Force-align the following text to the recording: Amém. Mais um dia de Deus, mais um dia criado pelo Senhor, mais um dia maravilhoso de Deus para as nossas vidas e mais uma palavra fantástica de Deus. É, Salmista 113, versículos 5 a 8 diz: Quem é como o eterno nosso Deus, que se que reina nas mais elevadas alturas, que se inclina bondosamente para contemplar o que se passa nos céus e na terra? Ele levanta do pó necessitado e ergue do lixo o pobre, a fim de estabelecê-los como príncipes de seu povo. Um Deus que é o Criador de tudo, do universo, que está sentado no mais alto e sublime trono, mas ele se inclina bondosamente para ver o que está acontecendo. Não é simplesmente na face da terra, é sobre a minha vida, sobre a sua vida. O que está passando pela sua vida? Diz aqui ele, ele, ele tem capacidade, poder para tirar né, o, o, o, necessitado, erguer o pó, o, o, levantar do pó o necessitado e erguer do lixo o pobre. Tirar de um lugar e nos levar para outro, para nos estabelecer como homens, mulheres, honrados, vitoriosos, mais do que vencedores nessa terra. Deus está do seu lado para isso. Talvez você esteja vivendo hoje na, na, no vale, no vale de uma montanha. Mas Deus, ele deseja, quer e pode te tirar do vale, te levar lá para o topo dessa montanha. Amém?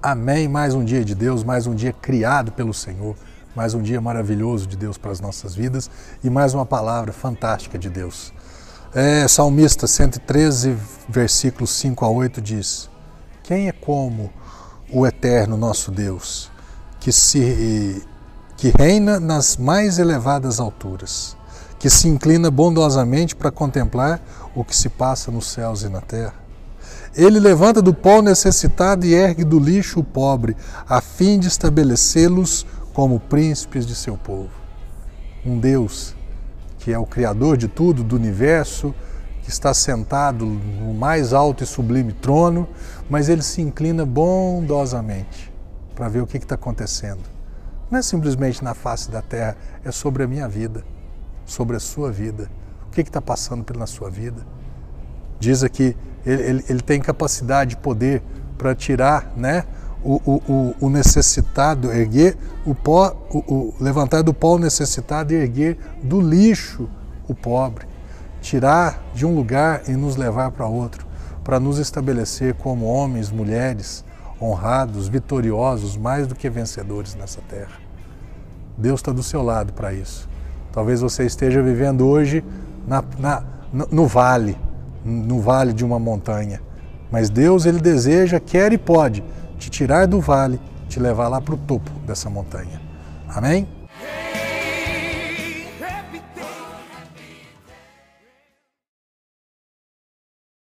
Amém. 0.00 0.46
Mais 0.46 0.74
um 0.74 0.84
dia 0.84 1.04
de 1.04 1.12
Deus, 1.12 1.42
mais 1.42 1.66
um 1.66 1.74
dia 1.74 1.92
criado 1.92 2.52
pelo 2.52 2.72
Senhor, 2.72 3.16
mais 3.54 3.74
um 3.74 3.82
dia 3.82 4.00
maravilhoso 4.00 4.64
de 4.68 4.76
Deus 4.76 4.96
para 4.96 5.10
as 5.10 5.18
nossas 5.18 5.56
vidas 5.56 5.90
e 6.22 6.30
mais 6.30 6.54
uma 6.54 6.64
palavra 6.64 7.12
fantástica 7.12 7.76
de 7.76 7.90
Deus. 7.90 8.32
É, 8.94 9.26
Salmista 9.26 9.88
113, 9.88 10.76
versículos 11.08 11.70
5 11.70 12.04
a 12.04 12.08
8 12.10 12.40
diz: 12.40 12.88
Quem 13.42 13.66
é 13.66 13.72
como 13.72 14.32
o 14.88 15.04
eterno 15.04 15.56
nosso 15.56 15.90
Deus, 15.90 16.48
que 17.00 17.10
se 17.10 18.00
que 18.56 18.72
reina 18.76 19.18
nas 19.18 19.56
mais 19.56 19.98
elevadas 19.98 20.60
alturas, 20.60 21.36
que 21.76 21.90
se 21.90 22.06
inclina 22.06 22.52
bondosamente 22.52 23.34
para 23.34 23.50
contemplar 23.50 24.20
o 24.54 24.64
que 24.64 24.76
se 24.76 24.88
passa 24.88 25.32
nos 25.32 25.48
céus 25.48 25.82
e 25.82 25.88
na 25.88 26.00
terra? 26.00 26.47
Ele 27.14 27.40
levanta 27.40 27.80
do 27.82 27.94
pó 27.94 28.22
necessitado 28.22 29.06
e 29.06 29.14
ergue 29.14 29.44
do 29.44 29.58
lixo 29.58 30.00
o 30.00 30.04
pobre, 30.04 30.56
a 30.88 31.00
fim 31.00 31.38
de 31.38 31.48
estabelecê-los 31.48 32.66
como 32.92 33.20
príncipes 33.20 33.86
de 33.86 33.94
seu 33.94 34.16
povo. 34.16 34.50
Um 35.44 35.58
Deus 35.58 36.16
que 36.78 36.92
é 36.92 36.98
o 36.98 37.04
Criador 37.04 37.58
de 37.58 37.68
tudo, 37.68 38.02
do 38.02 38.16
universo, 38.16 38.94
que 39.42 39.50
está 39.50 39.74
sentado 39.74 40.46
no 40.46 40.94
mais 40.94 41.32
alto 41.32 41.62
e 41.62 41.66
sublime 41.66 42.12
trono, 42.12 42.68
mas 43.10 43.28
ele 43.28 43.42
se 43.42 43.60
inclina 43.60 44.06
bondosamente 44.06 45.52
para 45.94 46.08
ver 46.08 46.22
o 46.22 46.26
que 46.26 46.38
está 46.38 46.54
acontecendo. 46.54 47.20
Não 47.90 47.98
é 47.98 48.02
simplesmente 48.02 48.62
na 48.62 48.74
face 48.74 49.10
da 49.10 49.20
terra, 49.20 49.56
é 49.84 49.90
sobre 49.90 50.22
a 50.22 50.26
minha 50.26 50.48
vida, 50.48 50.84
sobre 51.44 51.76
a 51.76 51.80
sua 51.80 52.10
vida. 52.10 52.50
O 52.86 52.90
que 52.90 53.00
está 53.00 53.20
passando 53.20 53.64
pela 53.64 53.86
sua 53.86 54.10
vida? 54.10 54.46
Diz 55.38 55.62
aqui 55.62 55.96
ele, 56.26 56.42
ele, 56.42 56.64
ele 56.68 56.80
tem 56.80 57.00
capacidade, 57.00 57.76
poder 57.76 58.22
para 58.56 58.74
tirar 58.74 59.32
né, 59.36 59.64
o, 60.02 60.14
o, 60.26 60.74
o, 60.80 60.90
necessitado, 60.90 61.92
erguer 61.92 62.36
o 62.66 62.74
pó, 62.74 63.16
o, 63.30 63.38
o, 63.38 63.74
levantar 63.80 64.22
do 64.22 64.34
pó 64.34 64.56
o 64.56 64.58
necessitado 64.58 65.32
e 65.32 65.36
erguer 65.36 65.78
do 66.02 66.20
lixo 66.20 66.88
o 67.26 67.34
pobre. 67.34 67.86
Tirar 68.40 69.02
de 69.14 69.26
um 69.26 69.34
lugar 69.34 69.82
e 69.88 69.92
nos 69.92 70.16
levar 70.16 70.50
para 70.50 70.66
outro, 70.66 71.06
para 71.42 71.58
nos 71.58 71.78
estabelecer 71.78 72.54
como 72.54 72.86
homens, 72.86 73.30
mulheres, 73.30 74.04
honrados, 74.40 75.08
vitoriosos, 75.08 75.96
mais 75.96 76.26
do 76.26 76.34
que 76.34 76.48
vencedores 76.48 77.14
nessa 77.14 77.40
terra. 77.48 77.78
Deus 78.76 79.00
está 79.00 79.10
do 79.10 79.22
seu 79.22 79.42
lado 79.42 79.72
para 79.72 79.92
isso. 79.92 80.28
Talvez 80.72 81.00
você 81.00 81.24
esteja 81.24 81.60
vivendo 81.60 82.06
hoje 82.06 82.44
na, 82.86 83.02
na, 83.18 83.42
no 83.90 84.06
vale, 84.06 84.56
no 85.04 85.40
vale 85.40 85.72
de 85.72 85.84
uma 85.84 85.98
montanha. 85.98 86.60
Mas 87.10 87.30
Deus, 87.30 87.64
ele 87.64 87.80
deseja, 87.80 88.38
quer 88.38 88.72
e 88.72 88.78
pode 88.78 89.24
te 89.58 89.70
tirar 89.70 90.06
do 90.06 90.20
vale, 90.20 90.60
te 90.88 91.00
levar 91.00 91.28
lá 91.28 91.40
para 91.40 91.54
o 91.54 91.58
topo 91.58 91.90
dessa 92.06 92.28
montanha. 92.28 92.80
Amém? 93.28 93.66